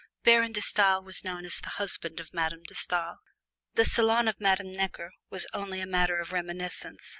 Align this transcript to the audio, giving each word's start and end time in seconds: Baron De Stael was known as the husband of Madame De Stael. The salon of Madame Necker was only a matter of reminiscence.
Baron 0.23 0.51
De 0.51 0.61
Stael 0.61 1.03
was 1.03 1.23
known 1.23 1.45
as 1.45 1.57
the 1.59 1.69
husband 1.77 2.19
of 2.19 2.33
Madame 2.33 2.63
De 2.63 2.73
Stael. 2.73 3.17
The 3.75 3.85
salon 3.85 4.27
of 4.27 4.39
Madame 4.41 4.71
Necker 4.71 5.11
was 5.29 5.45
only 5.53 5.79
a 5.79 5.85
matter 5.85 6.19
of 6.19 6.31
reminiscence. 6.31 7.03